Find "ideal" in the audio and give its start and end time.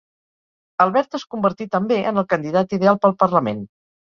2.79-3.01